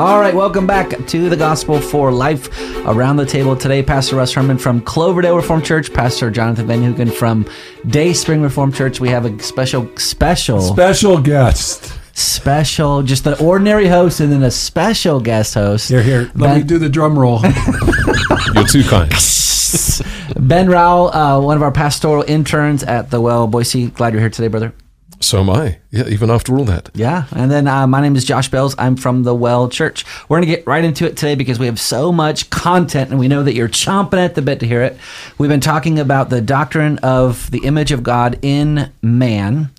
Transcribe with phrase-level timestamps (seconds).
[0.00, 2.48] All right, welcome back to the Gospel for Life.
[2.86, 7.12] Around the table today, Pastor Russ Herman from Cloverdale Reformed Church, Pastor Jonathan Van Hugen
[7.12, 7.46] from
[7.86, 8.98] Day Spring Reformed Church.
[8.98, 11.92] We have a special, special, Special guest.
[12.16, 15.90] special, just the ordinary host and then a special guest host.
[15.90, 16.30] Here, here.
[16.34, 17.42] Let me do the drum roll.
[18.54, 19.12] You're too kind.
[20.38, 23.88] Ben Rao, uh, one of our pastoral interns at the Well Boise.
[23.88, 24.72] Glad you're here today, brother.
[25.22, 25.78] So am I.
[25.90, 26.88] Yeah, even after all that.
[26.94, 27.26] Yeah.
[27.32, 28.74] And then uh, my name is Josh Bells.
[28.78, 30.06] I'm from the Well Church.
[30.28, 33.18] We're going to get right into it today because we have so much content and
[33.20, 34.96] we know that you're chomping at the bit to hear it.
[35.36, 39.70] We've been talking about the doctrine of the image of God in man.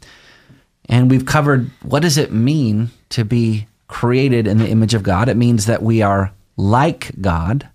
[0.87, 5.27] And we've covered what does it mean to be created in the image of God?
[5.27, 7.67] It means that we are like God.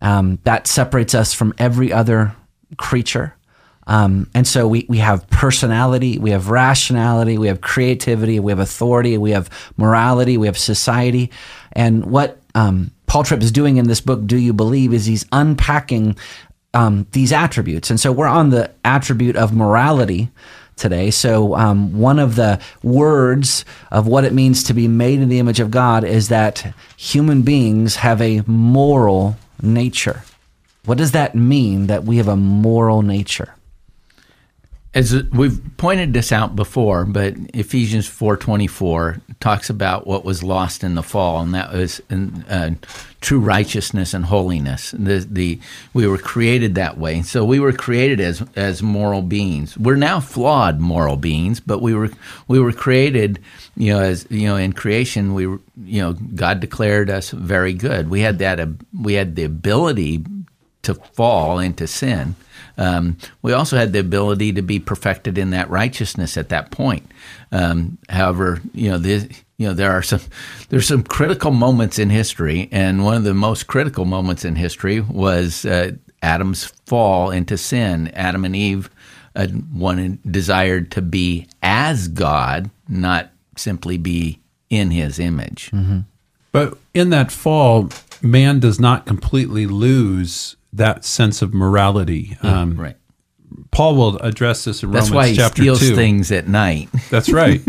[0.00, 2.36] Um, that separates us from every other
[2.76, 3.35] creature.
[3.86, 8.58] Um, and so we, we have personality, we have rationality, we have creativity, we have
[8.58, 11.30] authority, we have morality, we have society.
[11.72, 15.26] And what um, Paul Tripp is doing in this book, Do You Believe, is he's
[15.30, 16.16] unpacking
[16.74, 17.90] um, these attributes.
[17.90, 20.30] And so we're on the attribute of morality
[20.76, 21.10] today.
[21.10, 25.38] So, um, one of the words of what it means to be made in the
[25.38, 30.22] image of God is that human beings have a moral nature.
[30.84, 33.55] What does that mean that we have a moral nature?
[34.96, 40.42] As we've pointed this out before, but Ephesians four twenty four talks about what was
[40.42, 42.00] lost in the fall, and that was
[42.48, 42.70] uh,
[43.20, 44.92] true righteousness and holiness.
[44.92, 45.60] The, the
[45.92, 49.76] we were created that way, so we were created as as moral beings.
[49.76, 52.08] We're now flawed moral beings, but we were
[52.48, 53.38] we were created,
[53.76, 57.74] you know, as you know, in creation, we were, you know, God declared us very
[57.74, 58.08] good.
[58.08, 58.66] We had that,
[58.98, 60.24] we had the ability
[60.84, 62.34] to fall into sin.
[62.78, 67.10] Um, we also had the ability to be perfected in that righteousness at that point.
[67.52, 68.98] Um, however, you know,
[69.58, 70.20] you know, there are some
[70.68, 75.00] there's some critical moments in history, and one of the most critical moments in history
[75.00, 75.92] was uh,
[76.22, 78.08] Adam's fall into sin.
[78.14, 78.90] Adam and Eve
[79.34, 85.70] uh, wanted desired to be as God, not simply be in His image.
[86.52, 87.90] but in that fall,
[88.22, 92.36] man does not completely lose that sense of morality.
[92.42, 92.96] Um, Right.
[93.70, 95.94] Paul will address this in That's Romans why he chapter steals 2.
[95.94, 96.88] things at night.
[97.10, 97.60] That's right.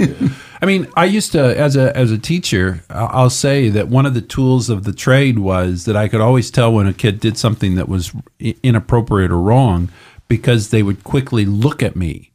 [0.62, 4.13] I mean, I used to, as a as a teacher, I'll say that one of
[4.13, 7.38] the tools of the trade was that I could always tell when a kid did
[7.38, 8.12] something that was
[8.63, 9.89] inappropriate or wrong
[10.28, 12.31] because they would quickly look at me,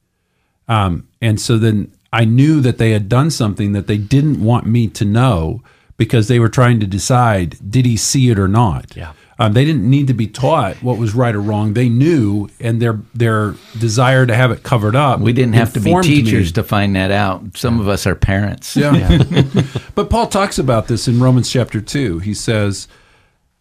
[0.68, 4.66] um, and so then I knew that they had done something that they didn't want
[4.66, 5.62] me to know
[5.96, 8.96] because they were trying to decide did he see it or not.
[8.96, 9.12] Yeah.
[9.38, 11.72] Um, they didn't need to be taught what was right or wrong.
[11.72, 15.20] They knew, and their their desire to have it covered up.
[15.20, 16.22] We didn't have to be informed me.
[16.22, 17.56] teachers to find that out.
[17.56, 18.76] Some of us are parents.
[18.76, 19.22] Yeah.
[19.94, 22.20] but Paul talks about this in Romans chapter 2.
[22.20, 22.88] He says,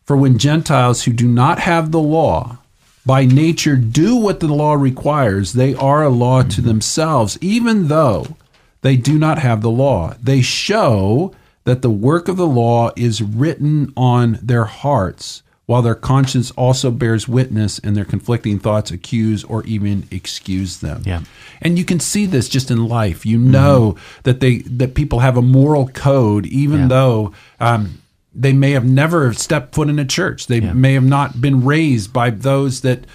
[0.04, 2.60] For when Gentiles who do not have the law
[3.06, 8.36] by nature do what the law requires, they are a law to themselves, even though
[8.82, 10.16] they do not have the law.
[10.22, 11.34] They show
[11.64, 16.92] that the work of the law is written on their hearts, while their conscience also
[16.92, 21.02] bears witness and their conflicting thoughts accuse or even excuse them.
[21.06, 21.22] Yeah.
[21.62, 23.26] And you can see this just in life.
[23.26, 26.88] You know that they that people have a moral code, even Yeah.
[26.88, 28.02] though um,
[28.36, 30.48] they may have never stepped foot in a church.
[30.48, 33.06] They may have not been raised by those that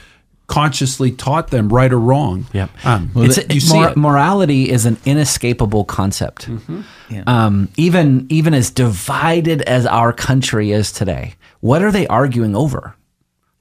[0.47, 2.47] consciously taught them right or wrong.
[2.55, 2.71] Yep.
[2.84, 3.97] Um, it's, you see mor- it.
[3.97, 6.49] morality is an inescapable concept.
[7.27, 12.94] Um, even even as divided as our country is today, what are they arguing over?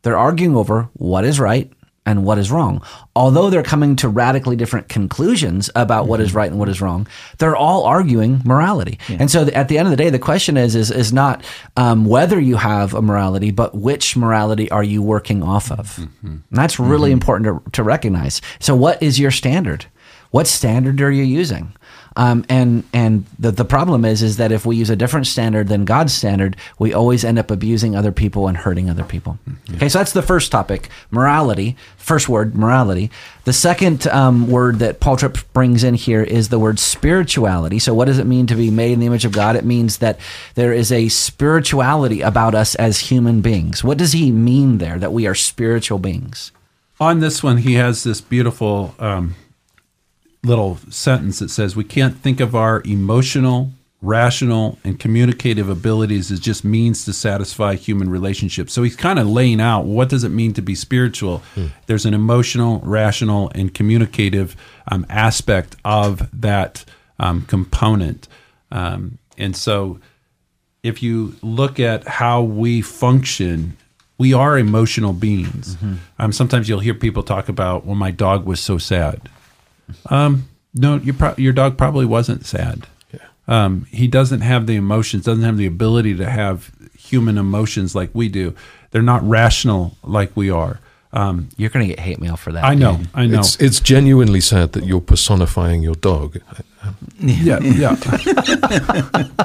[0.01, 1.71] They're arguing over what is right
[2.05, 2.83] and what is wrong.
[3.15, 6.37] Although they're coming to radically different conclusions about what is mm-hmm.
[6.37, 7.07] right and what is wrong,
[7.39, 8.99] they're all arguing morality.
[9.09, 11.43] And so, at the end of the day, the question is is is not
[11.75, 15.95] um, whether you have a morality, but which morality are you working off of?
[15.95, 16.27] Mm-hmm.
[16.27, 17.13] And that's really mm-hmm.
[17.13, 18.41] important to, to recognize.
[18.59, 19.85] So, what is your standard?
[20.31, 21.73] What standard are you using?
[22.17, 25.67] Um, and and the, the problem is is that if we use a different standard
[25.67, 29.37] than God's standard, we always end up abusing other people and hurting other people.
[29.75, 31.75] Okay, so that's the first topic, morality.
[31.97, 33.11] First word, morality.
[33.43, 37.79] The second um, word that Paul Tripp brings in here is the word spirituality.
[37.79, 39.55] So, what does it mean to be made in the image of God?
[39.55, 40.17] It means that
[40.53, 43.83] there is a spirituality about us as human beings.
[43.83, 44.97] What does he mean there?
[44.99, 46.51] That we are spiritual beings.
[46.99, 49.35] on this one, he has this beautiful um,
[50.45, 53.71] little sentence that says, We can't think of our emotional,
[54.01, 58.73] rational, and communicative abilities as just means to satisfy human relationships.
[58.73, 61.41] So he's kind of laying out what does it mean to be spiritual?
[61.87, 64.55] There's an emotional, rational, and communicative
[64.91, 66.85] um, aspect of that
[67.19, 68.27] um, component.
[68.71, 69.99] Um, and so
[70.83, 73.75] if you look at how we function,
[74.17, 75.77] we are emotional beings.
[76.19, 79.19] Um, sometimes you'll hear people talk about, "Well, my dog was so sad."
[80.09, 82.87] Um, no, your pro- your dog probably wasn't sad.
[83.47, 88.09] Um, he doesn't have the emotions, doesn't have the ability to have human emotions like
[88.13, 88.55] we do.
[88.89, 90.79] They're not rational like we are.
[91.13, 92.63] Um, You're going to get hate mail for that.
[92.63, 93.07] I know, dude.
[93.13, 93.39] I know.
[93.39, 96.39] It's it's genuinely sad that you're personifying your dog.
[97.19, 97.95] yeah, yeah.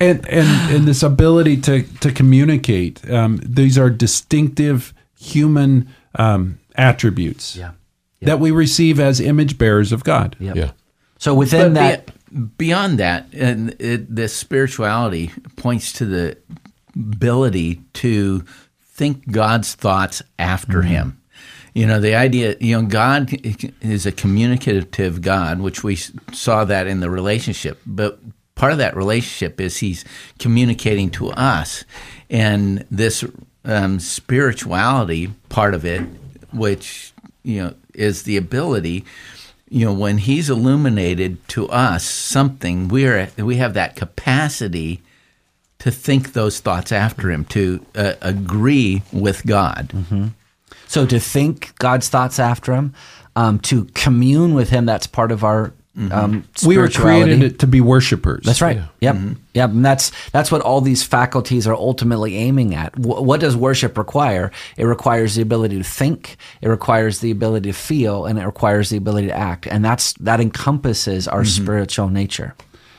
[0.00, 3.08] and and and this ability to to communicate.
[3.10, 7.70] Um, these are distinctive human um, attributes Yeah.
[8.20, 10.36] That we receive as image bearers of God.
[10.40, 10.56] Yep.
[10.56, 10.70] Yeah.
[11.18, 16.36] So within But that, be- beyond that, and it, this spirituality points to the
[16.94, 18.44] ability to
[18.82, 21.20] think God's thoughts after Him.
[21.74, 23.30] You know, the idea, you know, God
[23.80, 25.96] is a communicative God, which we
[26.32, 27.80] saw that in the relationship.
[27.86, 28.18] But
[28.56, 30.04] part of that relationship is He's
[30.38, 31.84] communicating to us.
[32.28, 33.24] And this
[33.64, 36.02] um, spirituality part of it,
[36.52, 37.12] which,
[37.42, 39.04] you know, is the ability
[39.70, 45.02] you know when he's illuminated to us something we're we have that capacity
[45.78, 49.92] to think those thoughts after him to uh, agree with god.
[50.88, 52.94] So to think God's thoughts after Him,
[53.36, 56.12] um, to commune with Him, that's part of our Mm-hmm.
[56.12, 58.44] um, We were created to be worshipers.
[58.44, 58.80] That's right.
[59.00, 59.16] Yep.
[59.16, 59.32] Mm-hmm.
[59.54, 59.70] Yep.
[59.70, 62.94] And that's that's what all these faculties are ultimately aiming at.
[62.94, 64.52] Wh- what does worship require?
[64.76, 66.36] It requires the ability to think.
[66.62, 69.66] It requires the ability to feel, and it requires the ability to act.
[69.66, 71.62] And that's that encompasses our mm-hmm.
[71.64, 72.54] spiritual nature.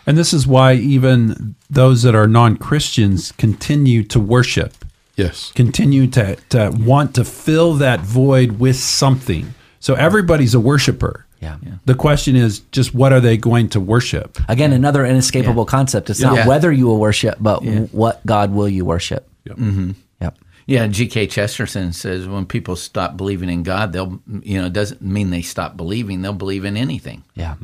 [0.06, 4.74] And this is why even those that are non Christians continue to worship,
[5.16, 5.52] Yes.
[5.54, 9.54] continue to, to want to fill that void with something.
[9.80, 11.26] So everybody's a worshiper.
[11.42, 11.58] Yeah.
[11.86, 14.38] The question is just what are they going to worship?
[14.50, 16.10] Again, another inescapable concept.
[16.10, 16.48] It's not Yeah.
[16.48, 17.64] whether you will worship, but
[17.94, 19.28] what God will you worship.
[19.48, 19.92] Mm-hmm.
[20.22, 20.38] Yep.
[20.68, 25.02] yeah gk chesterton says when people stop believing in god they'll you know it doesn't
[25.02, 27.56] mean they stop believing they'll believe in anything Yeah.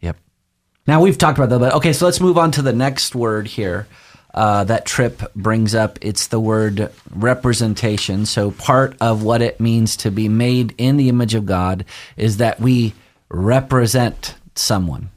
[0.00, 0.16] Yep.
[0.86, 3.48] Now we've talked about that, but okay, so let's move on to the next word
[3.48, 3.86] here.
[4.32, 5.98] Uh, that Tripp brings up.
[6.02, 8.24] It's the word representation.
[8.26, 11.84] So part of what it means to be made in the image of God
[12.16, 12.94] is that we
[13.28, 15.10] represent someone.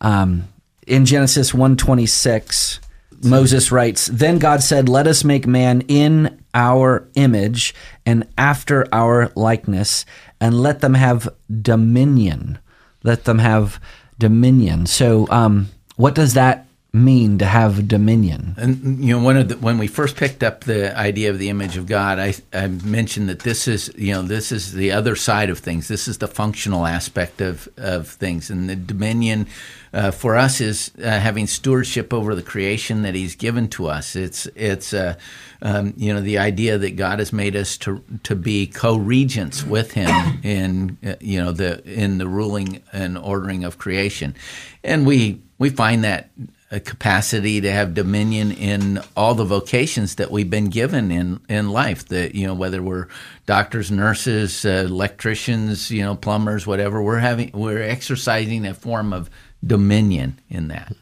[0.00, 0.48] Um,
[0.86, 2.80] in Genesis 126,
[3.22, 7.74] Moses writes, Then God said, Let us make man in our image
[8.04, 10.04] and after our likeness,
[10.40, 11.28] and let them have
[11.62, 12.58] dominion.
[13.02, 13.80] Let them have
[14.18, 14.86] dominion.
[14.86, 18.54] So, um, what does that mean to have dominion?
[18.56, 21.50] And you know, one of the, when we first picked up the idea of the
[21.50, 25.16] image of God, I, I mentioned that this is you know this is the other
[25.16, 25.88] side of things.
[25.88, 29.46] This is the functional aspect of of things, and the dominion
[29.92, 34.16] uh, for us is uh, having stewardship over the creation that He's given to us.
[34.16, 35.16] It's it's uh,
[35.62, 39.92] um, you know the idea that God has made us to to be co-regents with
[39.92, 44.34] Him in uh, you know the in the ruling and ordering of creation,
[44.82, 46.30] and we we find that
[46.70, 51.70] a capacity to have dominion in all the vocations that we've been given in in
[51.70, 52.08] life.
[52.08, 53.08] That you know whether we're
[53.46, 57.02] doctors, nurses, uh, electricians, you know plumbers, whatever.
[57.02, 59.30] We're having we're exercising a form of
[59.64, 60.94] dominion in that.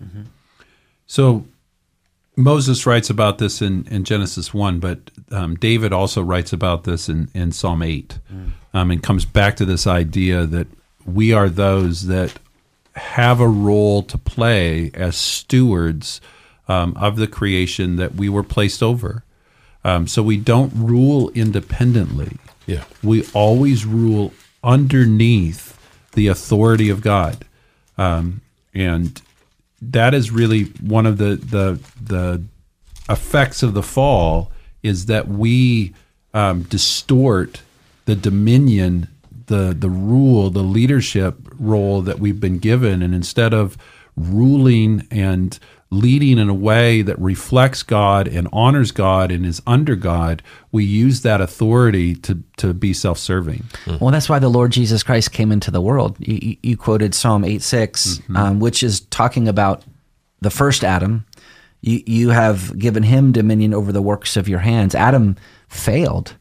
[1.07, 1.47] So
[2.37, 7.09] Moses writes about this in, in Genesis 1, but um, David also writes about this
[7.09, 8.19] in, in Psalm 8
[8.73, 10.66] um, and comes back to this idea that
[11.04, 12.38] we are those that
[12.94, 16.20] have a role to play as stewards
[16.68, 19.25] um, of the creation that we were placed over.
[19.84, 22.37] Um, so we don't rule independently.
[22.66, 22.84] Yeah.
[23.02, 24.32] We always rule
[24.62, 25.78] underneath
[26.12, 27.44] the authority of God.
[27.99, 28.42] Um,
[28.75, 29.20] and
[29.80, 32.42] that is really one of the the the
[33.08, 35.92] effects of the fall is that we
[36.32, 37.62] um, distort
[38.04, 39.08] the dominion,
[39.46, 43.76] the the rule, the leadership role that we've been given, and instead of
[44.16, 45.58] ruling and
[45.90, 50.84] leading in a way that reflects God and honors God and is under God, we
[50.84, 53.64] use that authority to to be self-serving.
[54.00, 56.16] Well, that's why the Lord Jesus Christ came into the world.
[56.18, 59.82] You, you- quoted Psalm 8 6, um, which is talking about
[60.40, 61.26] the first Adam.
[61.84, 64.94] You, you have given him dominion over the works of your hands.
[64.94, 65.37] Adam
[65.73, 66.35] failed.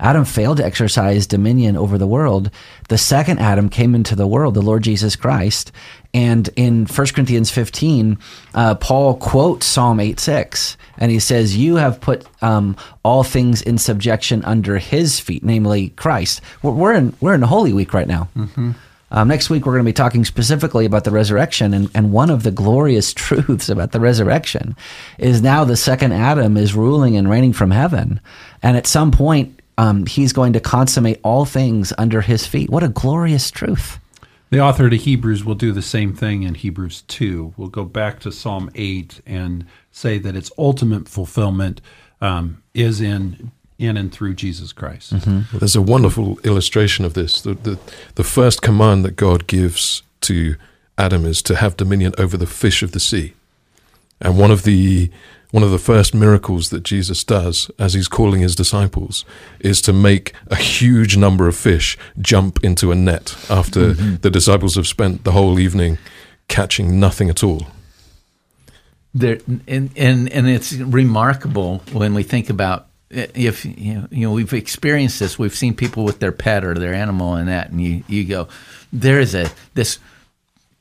[0.00, 2.50] Adam failed to exercise dominion over the world.
[2.88, 5.70] The second Adam came into the world, the Lord Jesus Christ.
[6.12, 8.18] And in 1 Corinthians 15,
[8.54, 13.62] uh, Paul quotes Psalm 8 6, and he says, You have put um, all things
[13.62, 16.40] in subjection under his feet, namely Christ.
[16.62, 18.28] We're, we're, in, we're in Holy Week right now.
[18.36, 18.74] Um,
[19.14, 21.72] Um, next week, we're going to be talking specifically about the resurrection.
[21.72, 24.74] And, and one of the glorious truths about the resurrection
[25.18, 28.20] is now the second Adam is ruling and reigning from heaven.
[28.60, 32.70] And at some point, um, he's going to consummate all things under his feet.
[32.70, 34.00] What a glorious truth.
[34.50, 37.54] The author to Hebrews will do the same thing in Hebrews 2.
[37.56, 41.80] We'll go back to Psalm 8 and say that its ultimate fulfillment
[42.20, 45.12] um, is in in and through Jesus Christ.
[45.12, 45.58] Mm-hmm.
[45.58, 47.40] There's a wonderful illustration of this.
[47.40, 47.78] The, the,
[48.14, 50.56] the first command that God gives to
[50.96, 53.34] Adam is to have dominion over the fish of the sea.
[54.20, 55.10] And one of the
[55.50, 59.24] one of the first miracles that Jesus does as he's calling his disciples
[59.60, 64.16] is to make a huge number of fish jump into a net after mm-hmm.
[64.16, 65.96] the disciples have spent the whole evening
[66.48, 67.68] catching nothing at all.
[69.14, 69.38] There,
[69.68, 74.52] and, and, and it's remarkable when we think about if you know, you know we've
[74.52, 78.02] experienced this we've seen people with their pet or their animal and that and you,
[78.08, 78.48] you go
[78.92, 79.98] there is a this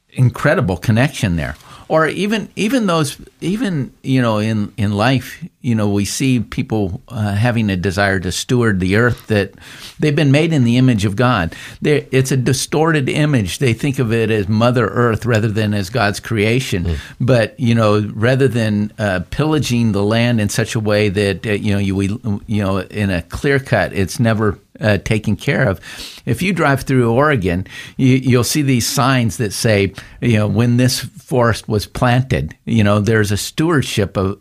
[0.10, 1.56] incredible connection there
[1.88, 7.02] or even even those even you know in in life you know we see people
[7.08, 9.54] uh, having a desire to steward the earth that
[10.00, 11.56] they've been made in the image of God.
[11.82, 13.60] They're, it's a distorted image.
[13.60, 16.84] They think of it as Mother Earth rather than as God's creation.
[16.84, 16.98] Mm.
[17.20, 21.52] But you know, rather than uh, pillaging the land in such a way that uh,
[21.52, 22.08] you know you we,
[22.48, 25.80] you know in a clear cut, it's never uh, taken care of.
[26.26, 30.78] If you drive through Oregon, you, will see these signs that say, you know, when
[30.78, 34.40] this forest was planted, you know, there's a stewardship of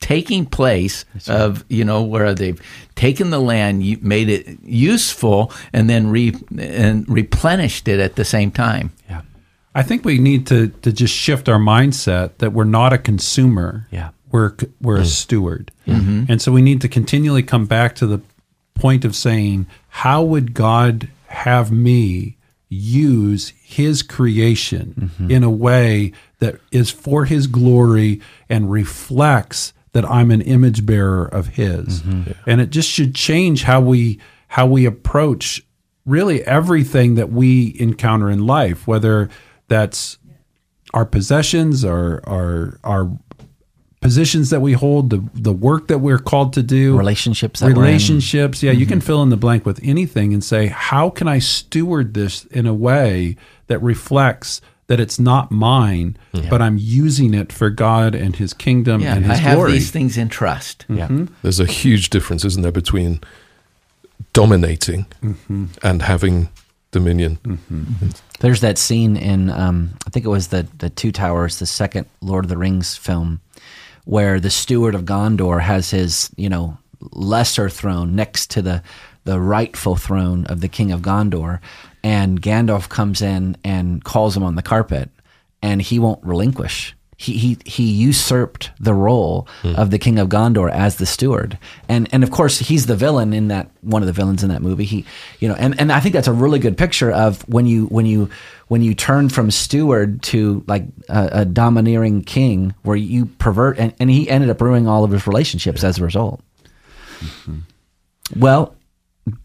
[0.00, 1.28] taking place right.
[1.28, 2.60] of you know where they've
[2.94, 8.50] taken the land, made it useful, and then re and replenished it at the same
[8.50, 8.92] time.
[9.08, 9.22] Yeah.
[9.74, 13.86] I think we need to to just shift our mindset that we're not a consumer.
[13.90, 14.10] Yeah.
[14.30, 15.02] We're we're mm.
[15.02, 15.72] a steward.
[15.86, 16.24] Mm-hmm.
[16.30, 18.20] And so we need to continually come back to the
[18.78, 22.36] point of saying, how would God have me
[22.68, 25.30] use his creation mm-hmm.
[25.30, 31.24] in a way that is for his glory and reflects that I'm an image bearer
[31.26, 32.02] of his.
[32.02, 32.32] Mm-hmm.
[32.46, 35.62] And it just should change how we how we approach
[36.06, 39.28] really everything that we encounter in life, whether
[39.68, 40.18] that's
[40.94, 43.18] our possessions, our our our
[44.00, 48.62] positions that we hold, the the work that we're called to do, relationships, relationships.
[48.62, 48.80] Yeah, mm-hmm.
[48.80, 49.06] you can mm-hmm.
[49.06, 52.74] fill in the blank with anything and say, how can I steward this in a
[52.74, 53.36] way
[53.66, 56.48] that reflects that it's not mine, yeah.
[56.48, 59.38] but I'm using it for God and His kingdom yeah, and His glory.
[59.38, 59.72] I have glory.
[59.72, 60.86] these things in trust.
[60.88, 61.18] Mm-hmm.
[61.18, 61.26] Yeah.
[61.42, 63.20] There's a huge difference, isn't there, between
[64.32, 65.66] dominating mm-hmm.
[65.82, 66.48] and having
[66.90, 67.36] dominion.
[67.44, 68.08] Mm-hmm.
[68.40, 72.06] There's that scene in, um, I think it was the the Two Towers, the second
[72.22, 73.40] Lord of the Rings film,
[74.08, 76.78] where the steward of Gondor has his, you know,
[77.12, 78.82] lesser throne next to the
[79.24, 81.60] the rightful throne of the king of Gondor,
[82.02, 85.10] and Gandalf comes in and calls him on the carpet,
[85.60, 86.96] and he won't relinquish.
[87.20, 89.74] He he he usurped the role mm.
[89.76, 91.58] of the king of Gondor as the steward,
[91.88, 94.62] and and of course he's the villain in that one of the villains in that
[94.62, 94.84] movie.
[94.84, 95.04] He
[95.40, 98.06] you know, and and I think that's a really good picture of when you when
[98.06, 98.30] you
[98.68, 103.92] when you turn from steward to like a, a domineering king, where you pervert, and,
[103.98, 105.88] and he ended up ruining all of his relationships yeah.
[105.88, 106.40] as a result.
[107.18, 107.58] Mm-hmm.
[108.36, 108.76] Well,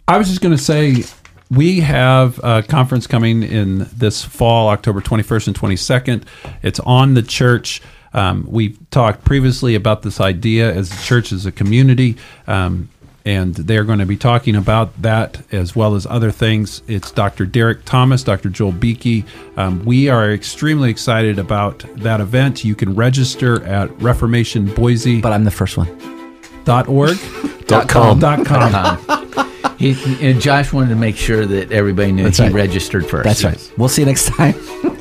[0.08, 1.04] I was just going to say
[1.52, 6.24] we have a conference coming in this fall, October 21st and 22nd.
[6.62, 7.82] It's on the church.
[8.14, 12.16] Um, we've talked previously about this idea as a church, as a community,
[12.48, 12.90] um,
[13.26, 16.82] and they're going to be talking about that as well as other things.
[16.88, 17.46] It's Dr.
[17.46, 18.50] Derek Thomas, Dr.
[18.50, 19.26] Joel Beeke.
[19.58, 22.66] Um, we are extremely excited about that event.
[22.66, 25.22] You can register at Reformation Boise.
[25.22, 25.88] But I'm the first one.
[26.66, 27.18] Dot org.
[27.66, 28.20] dot com.
[28.20, 29.40] Dot com.
[29.92, 32.54] He, and Josh wanted to make sure that everybody knew That's he right.
[32.54, 33.26] registered first.
[33.26, 33.72] That's right.
[33.78, 34.54] We'll see you next time.